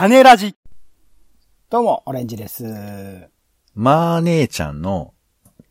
[0.00, 0.56] 種ラジ。
[1.68, 2.64] どうも、オレンジです。
[3.74, 5.12] まあ姉ちゃんの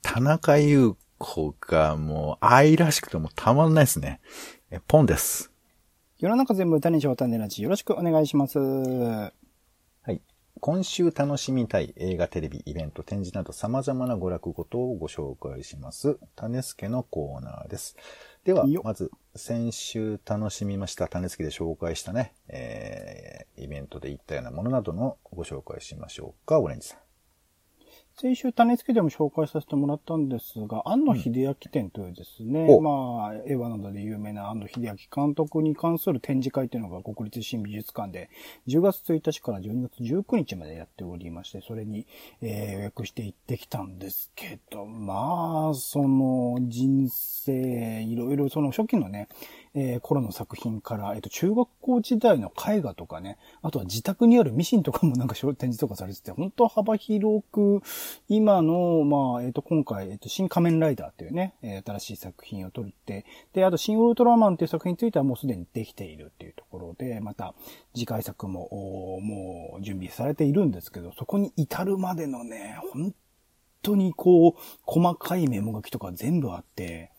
[0.03, 4.21] 田中優子がもう愛らしくてもうたまんないですね。
[4.69, 5.51] え、ポンです。
[6.19, 7.63] 世の中全部種にしよう種ラジ。
[7.63, 8.59] よろしくお願いします。
[8.59, 9.31] は
[10.11, 10.21] い。
[10.59, 16.19] 今週楽しみたい映画、テレビ、イベント、展示など様々な娯楽ごとをご紹介します。
[16.35, 17.95] 種助のコーナーです。
[18.43, 27.08] ではまず、先週楽しみました種助で紹介したね、えー、イベントで行ったようなものなどのご紹介しましょうか、オレンジさん。
[28.21, 32.81] 先週種付けでも紹介させてもらったんですが、安野秀明展というですね、お。
[32.81, 34.95] まあ、映画などで有名な安野秀明
[35.25, 38.29] 監督に関する展示会というのが国立新美術館で
[38.67, 42.07] 10月1日から12月19日までやっておりまして、それに、
[42.41, 49.29] えー予約して行ってきたんですけど、まあ、その人生、いろいろその初期のね、
[49.73, 57.81] えー頃の作品から、えっと、中学校時代の絵画とかね、あとは自宅にあるミシンとかもなんか展示とかされてて、本当幅広く、
[58.27, 67.53] 今の、まあ、えっ、と、今回、えっ、と、新仮面ライダーっていうね、えー新しい作品を撮って、で、あと、新ウルトラマンっていう作品についてはもうすでにできているっていうところで、また、
[67.93, 73.13] 次回作も、もう準備されているんですけど、そこに至るまでのね、本
[73.81, 74.53] 当にこう、
[74.85, 77.11] 細かいメモ書きとか全部あって、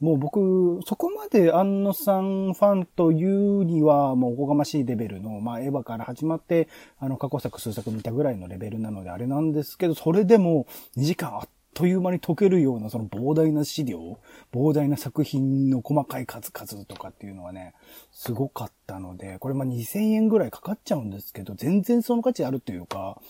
[0.00, 14.18] もう僕、そこまで安野さんファンというには、もうおこがましいレベルの、まあ、エヴァから始まって、あの、過去作数作見たぐらいのレベルなのであれなんですけど、それでも2時間あっという間に解けるような、その膨大な資料、
[14.52, 17.74] 膨大な作品の細かい数々とかっていうのはね、
[18.10, 23.20] すごかったので、これまあ2000円ぐらいかかっちゃうんですけど、全然その価値あるというか、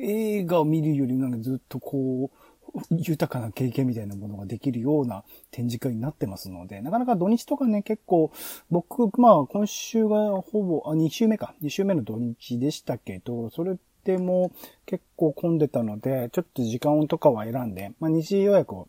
[0.00, 2.36] 映画を見るよりなんかずっとこう、
[2.90, 8.32] 豊かな経験みたいなものができるような展示会になってますので、なかなか土日とかね、結構、
[8.70, 14.52] 僕、まあ今週がほぼ、あ、2週目か、2週目の土日でしたけど、それでも
[14.86, 18.88] 結構混んでたので、ちょっと時間とかは選んで、まあ日予約を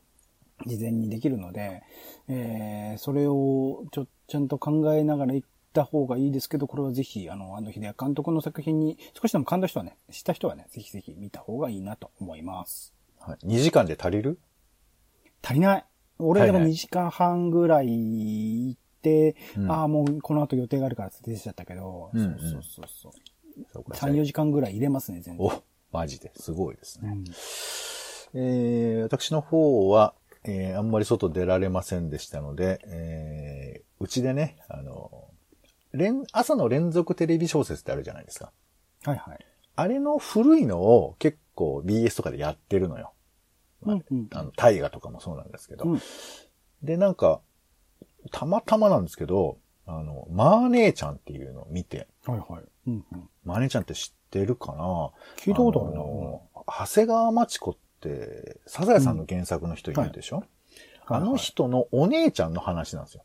[0.66, 1.84] 事前にできるので、
[2.28, 12.95] えー、それをちょ、ちゃんと考えながら行った方がいいですけど、これはぜひ、あの、あの秀明監督の作品に少しでも感動した人はね、した人はね、ぜひぜひ見た方がいいなと思います。
[13.25, 14.40] はい、2時間で足りる？
[15.44, 15.86] 足りない。
[16.19, 17.88] 俺でもはいはい2時間半ぐらい
[18.69, 23.12] 行って、うんああ、もうこの後予定があるから出てちゃったけど、うんうんそうそうそうそう。
[23.74, 25.46] そうか3、4時間ぐらい入れますね、全然。
[25.46, 25.52] お、
[25.91, 27.09] マジですごいですね。
[27.09, 27.24] うん
[28.34, 35.30] えー私の方は、えーあんまり外出られませんでしたので、えーうちでね、あの、
[35.94, 38.52] 連、朝の連続テレビ小説ってあるじゃないですか。
[39.06, 39.46] はいはい。
[39.78, 43.14] あれの古いのを結構 BS とかでやってるのよ。
[43.85, 45.85] まあうんうんあの、大河とかもそうなんですけど。
[45.85, 46.01] うん
[46.84, 47.41] で、なんか、
[48.31, 49.57] たまたまなんですけど、
[49.88, 52.63] あの、マー姉ちゃんっていうのを見て、はいはい。
[52.88, 53.29] うんうん。
[53.44, 55.12] マー姉ちゃんって知ってるかな？
[55.38, 55.97] 聞いたことあるな。
[55.97, 60.44] の長谷川町子って、サザエさんの原作の人いるでしょ、
[61.07, 63.23] あの人のお姉ちゃんの話なんですよ。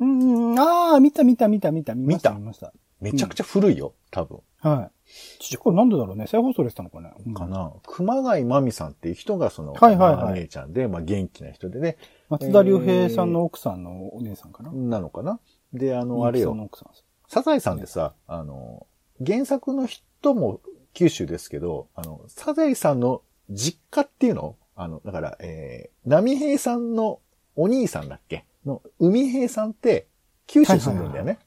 [0.00, 2.30] うんうん、ああ、見た見た見た見た見ました。
[2.30, 2.72] 見た見ました。
[3.12, 4.40] めちゃくちゃ古いよ、多分。
[4.60, 5.12] はい。
[5.38, 7.72] 父これなんでだろうね再放送でしたのかね、うんかな。
[7.86, 11.98] 熊谷真美さんっていう人がその、はいはいはいまあ姉ちゃんで、まあ元気な人でね、
[12.30, 14.72] 松田龍平さんの奥さんのお姉さんかな。
[14.72, 15.38] なのかな。
[15.74, 16.88] で、あの、あれみゆきさんのよ、奥さん。
[17.28, 18.86] サザエさんでさ、あの、
[19.24, 20.60] 原作の人も
[20.94, 24.56] 九州ですけど、あの、サザエさんの実家っていうの？
[24.76, 27.20] あの、だから、えー、波平さんの
[27.56, 28.44] お兄さんだっけ？
[28.64, 30.06] の、海平さんって、
[30.46, 31.38] 九州住んでんだよね。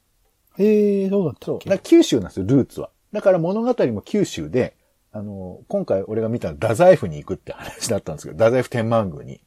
[0.58, 1.56] へえ、そうだったそう。
[1.58, 2.90] っけだから九州なんですよ、ルーツは。
[3.14, 4.76] だから物語も九州で、
[5.12, 9.42] あの、今回俺が見たのは太宰府に行くって話だったんですけど、太宰府天満宮に。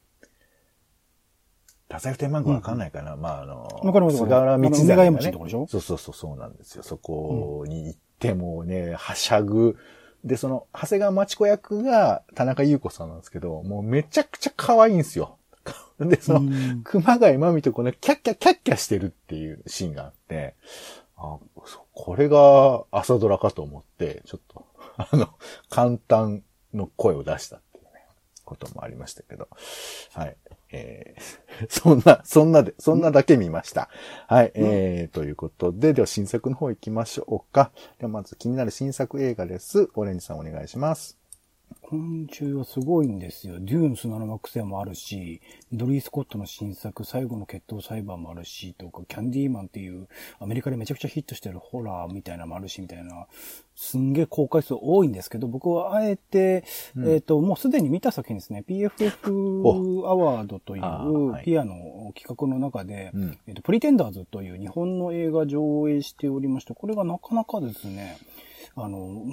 [1.89, 5.67] 太宰府天満宮わかんないかな、まあ、あの、わかります菅原道真がねのとこでしょ？
[5.69, 6.83] そうそうそう、そうなんですよ。
[6.83, 9.77] そこに行ってもね、はしゃぐ。
[10.25, 15.37] で、その、長谷川町子役が田中優子さんなんですけど、もうめちゃくちゃ可愛いんですよ。
[15.99, 20.55] で、その、うん熊谷真美とこのキャッキャキャッキャしてるっていうシーンがあって、
[21.21, 25.29] あ、そこれが朝ドラかと思って、ちょっと、 あの、
[25.69, 28.07] 簡単の声を出したっていうね、
[28.45, 29.49] こともありましたけど、
[30.15, 30.37] はい。
[30.73, 33.91] えー、 そんな、そんなで、そんなだけ見ました。
[34.29, 37.71] はい、えー、ということで、では新作の方行きましょうか。
[37.99, 39.91] ではまず気になる新作映画です。
[39.95, 41.20] オレンジさんお願いします。
[41.91, 43.57] 今週はすごいんですよ。
[43.59, 45.41] デューン砂の惑星もあるし、
[45.73, 50.07] ドリー・スコットの新作、最後の決闘裁判もあるし、とか、キャンディーマンっていう、
[50.39, 53.27] アメリカでめちゃくちゃヒットしてるホラーみたいなのもあるし、みたいな、
[53.75, 56.63] すんげえ公開数多いんですけど、僕はあえて、
[57.05, 60.83] えっ、と、もうすでに見た作品ですね、PFF アワードという
[61.45, 63.39] ピアノ企画の中で、うん。
[63.49, 68.17] えっ、と、プリテンダーズという日本の映画上映しておりまして、これがなかなかですね、
[68.77, 69.25] あの、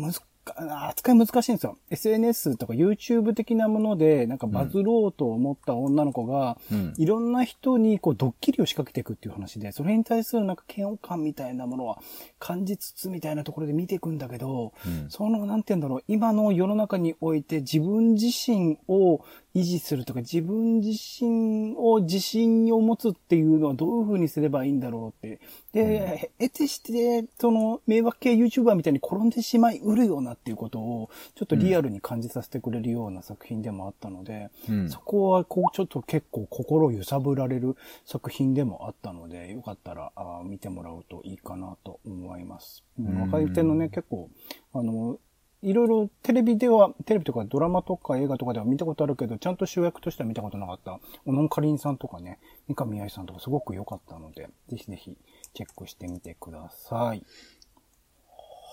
[0.56, 1.78] 扱い難しいんですよ。
[1.90, 6.94] SNS とか YouTube 的なもので、なんかバズろうと思った女の子が、うん。
[6.98, 12.00] いろんな人にこうドッキリを仕掛けていくっていう話で、それに対するなんか嫌悪感みたいなものは
[12.40, 15.10] 感じつつみたいなところで見ていくんだけど、うん。
[15.10, 19.22] その、なんて言うんだろう、今の世の中において自分自身を
[19.57, 25.39] 維持するとか、自分自身を自信を持つっていうのはどういう風にすればいいんだろうって。
[25.74, 37.75] で、得てして、その、迷惑系 YouTuber みたいに転んでしまいうるよなっていうことを、ちょっとリアルに感じさせてくれるような作品でもあったので、うんそこは、こう、ちょっと結構心揺さぶられる
[38.06, 40.12] 作品でもあったので、よかったら、
[40.45, 42.83] 見てもらうといいかなと思います。
[43.00, 44.30] うんうん若い手のね、結構、
[44.74, 45.18] あの、
[45.63, 55.18] いろいろテレビでは、テレビとかドラマとか映画とかでは見たことあるけど、ちゃんと主役としては見たことなかった、小野かりんさんとかね、三上愛さんとかすごく良かったので、ぜひぜひ
[55.54, 57.24] チェックしてみてください。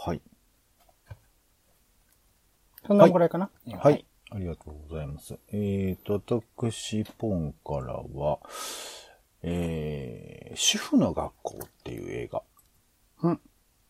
[0.04, 0.20] はい。
[2.87, 4.04] そんなぐらいかな、はい。。
[4.30, 5.38] ありがとうございます。
[5.52, 8.40] えーと、私、ポンからは、
[9.42, 12.42] えー、主婦の学校っていう映画。
[13.22, 13.40] うん。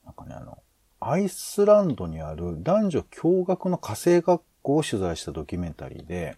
[0.05, 0.58] なんかね、あの、
[1.06, 6.37] アイスランドにある男女共学の家政学校を取材したドキュメンタリーで、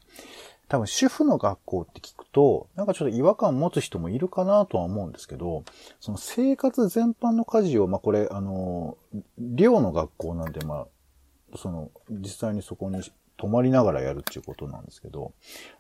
[0.69, 5.65] 多分主婦の学校って聞くと、なんかちょっと違和感持つ人もいるかなとは思うんですけど、
[6.01, 8.99] その生活全般の家事を、まあこれ、あの、
[9.39, 10.87] 寮の学校なんで、ま
[11.55, 13.01] あ、その、実際にそこに
[13.37, 15.33] 泊まりながらやるっていうことなんですけど、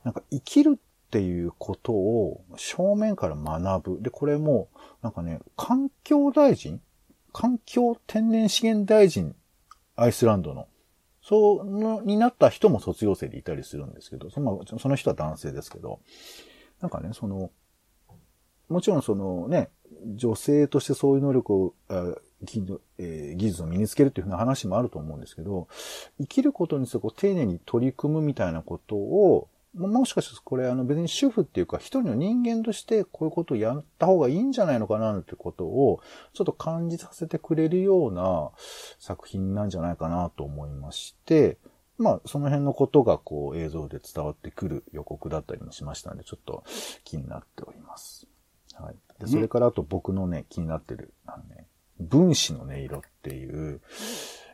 [0.04, 4.02] なんか生きるっていうことを正面から学ぶ。
[4.02, 4.68] で、これも、
[5.02, 6.80] なんかね、環境大臣
[7.36, 9.36] 環境天然資源大臣、
[9.94, 10.68] アイスランドの。
[11.20, 16.00] その、になった人も卒業生でいたりするんですけど、そのその人は男性ですけど、
[16.80, 17.50] なんかね、その、
[18.70, 19.68] もちろんそのね、
[20.14, 21.74] 女性としてそういう能力を、
[22.42, 22.64] 技
[22.96, 25.68] え技術を身につけるっていうふうな話もあると思うんですけど、
[26.18, 36.00] 生きることについてこう丁寧に取り組むみたいなことを、ももしかしてこれあの別に主婦っていうか一人の人間としてこういうことをやった方がいいんじゃないのかなってことを
[36.32, 38.50] ちょっと感じさせてくれるような
[38.98, 41.58] 作品なんじゃないかなと思いまして、
[41.98, 46.64] まあその辺のことがこう映像で伝わってくる予告だったりもしましたのでちょっと
[47.04, 48.26] 気になっております。
[48.74, 48.96] はい。
[49.20, 51.66] で、それからあと僕のね、気になってる、あのね、
[51.98, 53.80] 分子の音色っていう、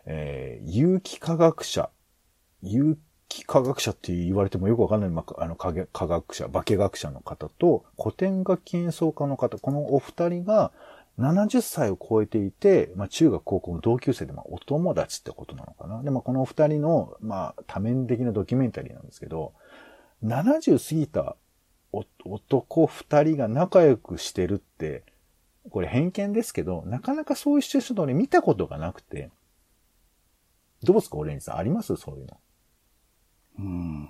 [0.06, 1.90] えー有機化学者、
[2.62, 3.00] 有機
[3.44, 10.72] 化学者って言われてもよくわかんない、まあ、あの、科学者、化学者の方と、古典楽器演奏家の方、このお二人が
[11.18, 16.02] 70歳を超えていて、まあ、中学高校の同級生で、まあ、お友達ってことなのかな。
[16.02, 19.52] で、まあ、このお二人の、まあ、多面的なドキュメンタリーなんですけど、
[20.24, 21.36] 70過ぎた
[22.24, 25.04] 男二人が仲良くしてるって、
[25.70, 29.30] これ偏見ですけど、なかなかそういうシチュエーションと俺見たことがなくて、
[30.82, 31.94] どうですかオレンジさんあります？
[31.96, 32.38] そういうの。
[33.58, 34.08] うん。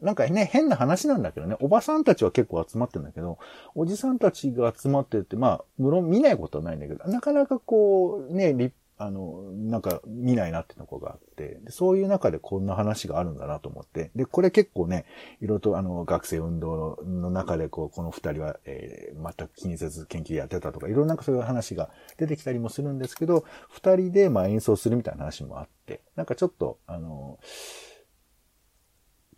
[0.00, 3.38] なんかね、変な話なんだけどね、おばさんたちは結構集まってるんだけど、
[3.74, 15.06] おじさんたちが集まってって、まあ、無論見ないことはないんだけど、なかなかこう、ね、あの、なんか見ないなってとこがあってで、そういう中でこんな話があるんだなと思って、で、これ結構ね、
[15.40, 27.38] いろいろとあの、学生運動の中でこう、この二人は、えー全く気にせず研究やってたとか、いろいろなそういう話が出てきたりもするんですけど、二人でまあ演奏するみたいな話もあって、なんかちょっと、あの、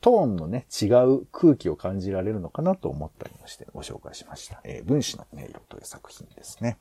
[0.02, 4.61] トーンのね、違う空気を感じられるのかなと思ったりもしてご紹介しました。
[4.64, 6.78] えー分子の音色という作品ですね。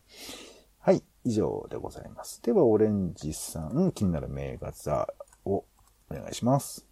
[0.80, 2.42] はい、以上でございます。
[2.42, 5.08] では、オレンジさん、気になる名画座
[5.46, 5.66] を
[6.10, 6.90] お願いします。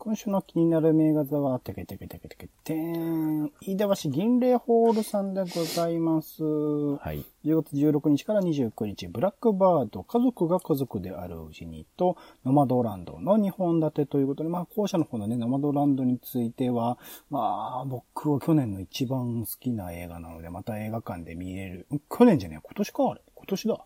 [0.00, 3.52] 今週の気になる名画座は、てけてけてけてけてーん。
[3.60, 6.44] 飯田橋銀霊ホールさんでございます。
[6.44, 7.24] はい。
[7.44, 16.96] 10月16日から29日、ブラックバード、家族が家族であるうちにと、ノマドランドの2本立てということで、まあ、後者の方のね、ノマドランドについては、
[17.28, 21.88] まあ、僕は去年の一番好きな映画なので、また映画館で見れる。
[22.08, 23.84] 去年じゃねえ、今年かあれ今年だ。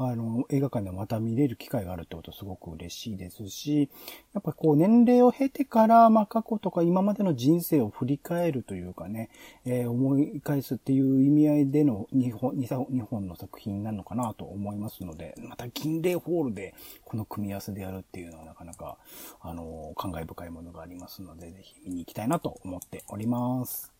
[0.00, 3.90] あの、映画館でまた見れる機会があるってことすごく嬉しいですし、
[4.32, 9.28] やっぱこう年齢を経てから、まあ過去とか今までの人生を振り返るというかね、
[9.64, 16.74] えー思い返すっていう意味合いでの日本、日本日本の作品なのかなと思いますので、また銀霊ホールで
[17.04, 18.98] この組み合わせでやるっていうのはなかなか、
[19.40, 23.92] あの、感慨深いものがありますので、ぜひ見に行きたいなと思っております。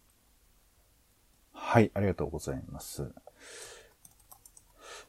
[1.52, 3.11] はい、ありがとうございます。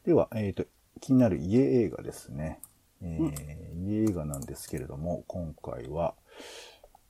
[0.06, 0.66] では、えっ、と、
[1.00, 2.60] 気になる家映画ですね。
[3.02, 6.16] えー家映画なんですけれども、今回は、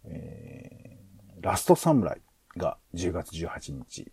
[0.05, 0.99] えー
[1.41, 2.21] ラストサムライ
[2.57, 4.11] が10月18日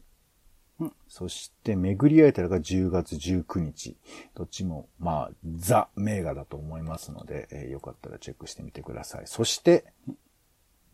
[0.78, 3.96] うんそして、巡り会えたらが10月19日。
[4.34, 9.22] どっちも、まあ、ザ名画だと思いますので、えーよかったらチェックしてみてください。
[9.26, 9.86] そして、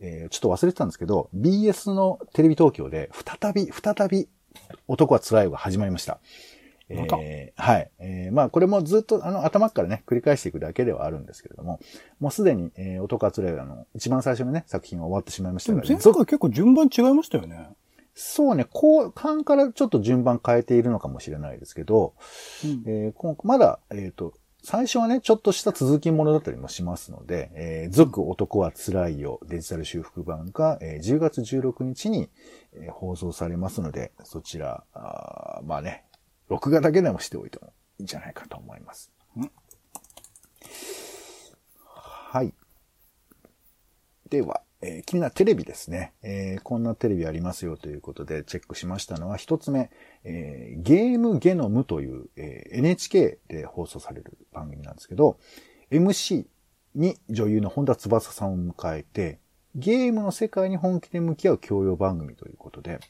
[0.01, 4.29] えーちょっと忘れてたんですけど、BS のテレビ東京で、再び、再び、
[4.89, 6.21] 男は辛いよが始まりました。
[7.23, 7.91] えーはい。
[7.99, 11.81] えーまあ、これもずっと、あの、頭からね、繰り返していくだけではあるんですけれども、
[12.21, 17.71] もうすでに、えー男は辛いよの、一番最初のね、作品は終わってしまいましたから、でも前回結構順番違いましたよね。
[18.15, 22.15] そうね、後半からちょっと順番変えているのかもしれないですけど、
[22.65, 24.35] うんえー今まだ、えっ、と、
[24.65, 32.29] 最初はね、ちょっとした続きものだったりもしますので、えー、続男は辛いよデジタル修復版が、えー10月16日に、
[32.75, 36.05] えー放送されますので、そちら、あーまあね、
[36.53, 39.11] 録画だけでもしておいてもいいんじゃないかと思います。
[39.39, 39.51] うん
[41.75, 42.55] はい。
[44.29, 49.91] では、えー気になるテレビですね、えーこんなテレビありますよということでチェックしましたのは、一つ目、
[50.25, 55.39] えーゲームゲノムという、えー NHK で放送される番組なんですけど、
[55.91, 56.45] MC
[56.95, 59.41] に女優の本田翼さんを迎えて、
[59.75, 63.01] ゲームの世界に本気で向き合う教養番組ということで、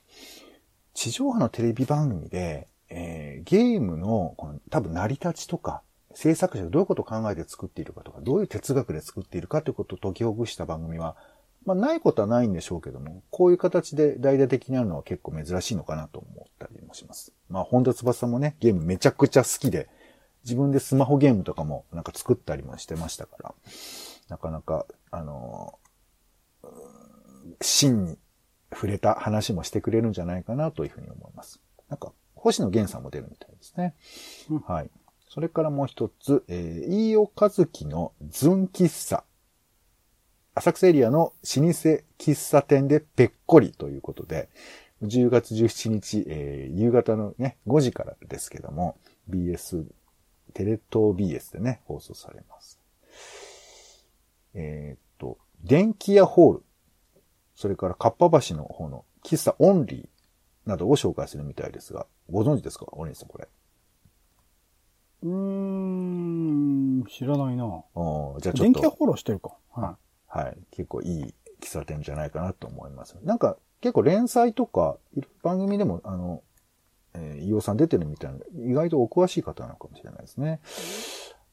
[0.95, 5.83] 地上波のテレビ番組で、えーゲームのこの多分成り立ちとか、
[6.15, 11.17] 制作者がどういうことを考えて作っているかとか、どういう哲学で作っているかということを解きほぐした番組は、
[11.65, 17.33] まあないことはないんでしょうけども、こういう形で大々的にあるのは結構珍しいのかなと思ったりもします。
[17.49, 19.89] まあ本田翼もね、ゲームめちゃくちゃ好きで、
[20.45, 23.55] 自分でスマホゲームとかもなんか作ったりもしてましたから、
[24.29, 25.83] なかなか、あのー
[27.61, 28.19] 真に
[28.73, 31.61] 触れた話もしてくれるんじゃないかなというふうに思います。
[31.89, 33.95] なんか、星野源さんも出るみたいですね。
[34.51, 34.91] うんはい。
[35.29, 39.25] それからもう一つ、えー、飯尾和樹のズン喫茶。
[40.55, 41.63] 浅草エリアの老舗
[42.19, 44.51] 喫茶店でぺっこりということで、
[45.05, 48.99] 10月17日、えー夕方のね、5時からですけども、
[49.31, 49.87] BS、
[50.53, 52.81] テレ東 BS でね、放送されます。
[54.55, 56.63] えーっと、電気屋ホール、
[57.55, 62.87] それからかっぱ橋の方の喫茶オンリーなどを紹介するみたいですが、ご存知ですか？
[62.93, 63.47] お兄さんこれ。
[65.23, 67.65] うーん、知らないな。
[67.95, 69.53] おーじゃあちょっと、電気屋フォローしてるか。
[69.71, 69.97] は
[70.27, 73.17] はい、結構いい喫茶店じゃないかなと思います。
[73.23, 74.97] なんか結構連載とか、
[75.43, 76.43] 番組でも、あの、
[77.15, 80.61] えー、飯尾さん出てるみたいな意外とお詳しい方なのかもしれないですね。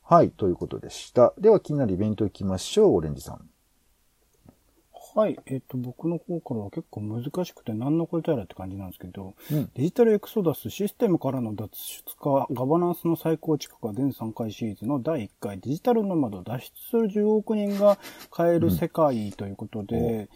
[0.02, 1.34] はい、ということでした。
[1.38, 3.50] では気になるイベント行きましょう、オレンジさん。
[5.16, 5.20] い。
[5.20, 5.40] はい。
[5.46, 9.70] えっ、と、僕の方からは結構難しくて何の答えだって感じなんですけど、うん。
[9.74, 17.98] デジタルエクソダスシステムからの脱出化、ガバナンスの再構築化全3回シリーズの第1回デジタルノマド脱出する10億人が
[18.36, 20.30] 変える世界ということで、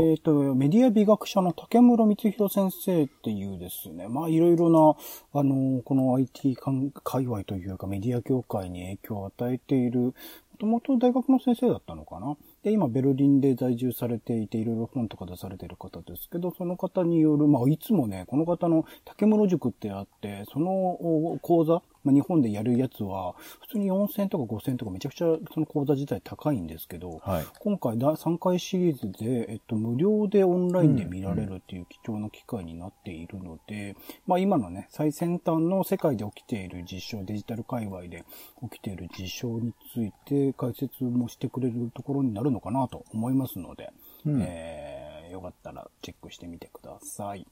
[0.00, 0.10] う。
[0.10, 10.12] えっ、と、メディア美学者の竹室光弘先生っていうですね、まあいろいろな、あの、この IT 関界隈というかメディア業界に影響を与えている、も
[10.58, 27.46] ともと大学の先生だったのかなで、今ベルリンで在住されていて、いろいろ本とか出されている方ですけど、その方による、まあいつもね、この方の竹室塾ってあって、その講座、まあ、日本でやるやつは、普通に4000とか5000とかめちゃくちゃその講座自体高いんですけど、はい。
[27.58, 38.24] 今回だ3回シリーズで、えっと、無料でオンラインで見られるっていう貴重な機会になっているので、まあ今のね、最先端の世界で起きている実証、デジタル界隈で
[38.62, 43.90] 起きている実証について解説もしてくれるところになるのかなと思いますので、
[44.24, 47.46] うんえー、よかったらチェックしてみてください。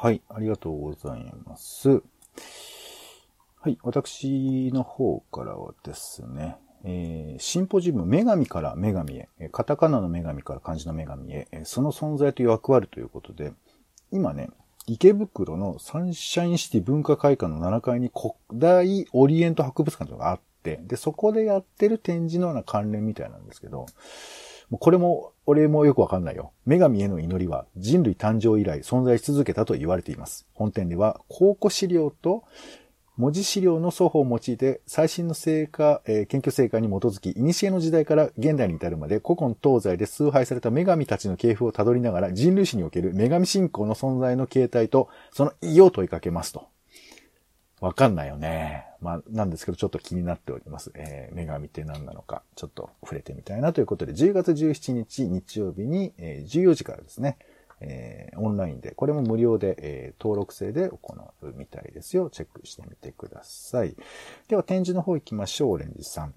[0.00, 2.02] はい、ありがとうございます。
[3.64, 13.54] はい、私の方からはですね、えーシンポジウム、女神から女神へ、カタカナの女神から漢字の女神へ、その存在という役割ということで、
[14.12, 14.50] 今ね、
[14.86, 23.86] 池袋のサンシャインシティ文化会館の7階に古代オリエント博物館というのがあって、で、そこでやってる展示のような関連みたいなんですけど、
[24.78, 26.52] これも、俺もよくわかんないよ。
[26.66, 30.46] 女神への祈りは人類誕生以来存在し続けたと言われています。
[30.52, 32.44] 本店では考古資料と
[33.16, 46.68] 文字資料の双方を用いて最新の成果、えー研究成果に基づき、古の時代から現代に至るまで古今東西で崇拝された女神たちの系譜をたどりながら人類史における女神信仰の存在の形態とその意義を問いかけますと。
[47.80, 48.86] わかんないよね。
[49.00, 50.90] まあ、なんですけど、ちょっと気になっております。
[50.94, 57.36] えー、女神って何なのか、ちょっと触れてみたいなということで、10月17日日曜日に、えー14時からですね、
[57.80, 62.30] えーオンラインで、これも無料で、えー登録制で行うみたいですよ。
[62.30, 63.96] チェックしてみてください。
[64.48, 66.34] では、展示の方行きましょう、オレンジさん。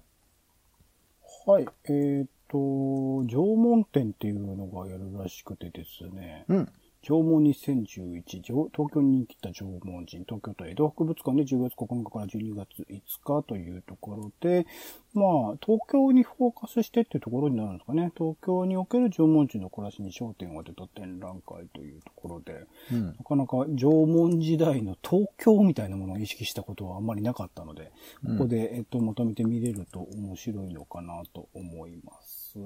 [1.46, 1.66] はい。
[1.84, 6.72] えっ、と、縄文展っていうのがやるらしくてですね、うん。
[7.08, 14.66] 縄文2011、東京に来た縄文人、東京都江戸博物館で10月9日から12月5日というところで、
[15.14, 18.12] まあ、東京にフォーカスしてっていうところになるんですかね。
[18.14, 27.90] 東京における縄文人の暮らしに焦点を当てた展覧会というところで、うん、なかなか縄文時代の東京みたいなものを意識したことはあんまりなかったので、
[28.22, 32.58] ここで、えっと、まとめてみれると面白いのかなと思います。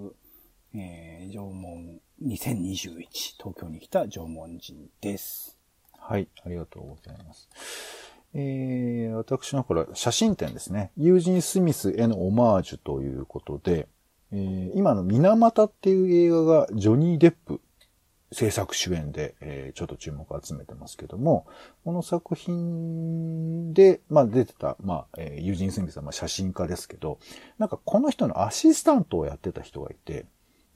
[0.75, 5.59] えー、縄文2021、東京に来た縄文人です。
[5.99, 7.49] はい、ありがとうございます。
[8.35, 10.91] えー、私のこれ、写真展ですね。
[10.97, 13.87] ユージン・スミスへのオマージュということで、
[14.33, 17.61] えー、今の水俣っていう映画がジョニー・デップ
[18.33, 21.47] 制作主演で、えー、ちょっと注目を集めてますけども、
[21.85, 27.19] この作品で、まあ出てた、まあ、えー、ユージン・スミスはま写真家ですけど、
[27.59, 30.25] なんかこの人のアシスタントをやってた人がいて、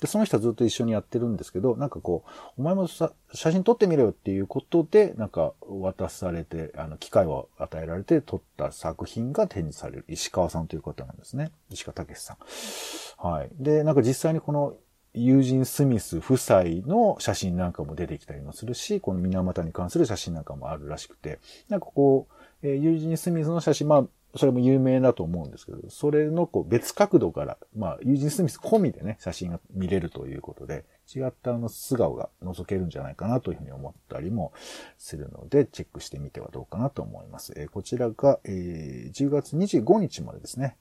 [0.01, 11.51] で、その人はずっと一緒にやってるんですけど、なんかこう、お前もさ、写真撮ってみろよっていうことで、なんか渡されて、あの、機会を与えられて撮った作品が展示される石川さんという方なんですね。
[11.71, 13.27] 石川武さん。
[13.27, 13.51] はい。
[13.59, 14.77] で、なんか実際にこの
[15.15, 21.39] 友人スミス夫妻の写真なんかも出てきたりもするし、この水俣に関する写真なんかもあるらしくて、
[21.71, 22.29] なんかこ
[22.63, 24.05] う、え、友人スミスの写真、まあ、
[24.37, 34.53] それも有名だと思うんですけど、それのこう別角度から、まあ、ユージン・スミス込みでね、写真が見れるということで、違ったあの素顔が覗けるんじゃないかなというふうに思ったりも
[34.99, 37.53] するので、チェックしてみてはどうかなと思います。
[37.57, 40.77] えー、こちらが、えー、10月25日までですね、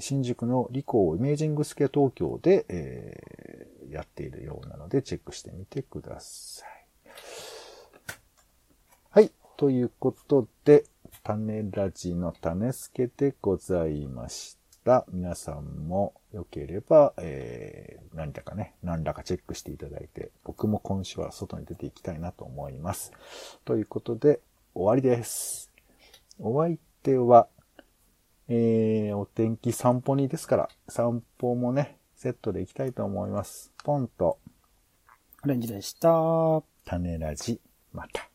[0.00, 6.68] 新宿のリコーイメージングスケ東京で、えー、やっているようなので、チェックしてみてください。
[9.10, 9.32] はい。
[9.56, 10.84] ということで、
[11.22, 15.04] 種ラジの種助でございました。
[15.12, 23.12] 皆さんも良ければ、えー、何だかね、何らかチェックしていただいて、僕も今週は外に出ていきたいなと思います。
[23.64, 24.40] ということで、
[24.74, 25.70] 終わりです。
[26.38, 27.48] お相手は、
[28.48, 33.72] えー、お天気散歩にですから、散歩もね、セットで行きたいと思います。
[33.84, 34.38] ポンと、
[35.44, 36.62] オレンジでした。
[36.84, 37.60] 種ラジ、
[37.92, 38.27] また。